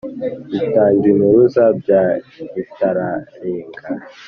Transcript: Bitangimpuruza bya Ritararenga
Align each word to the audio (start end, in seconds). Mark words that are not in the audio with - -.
Bitangimpuruza 0.59 1.63
bya 1.79 2.03
Ritararenga 2.53 3.81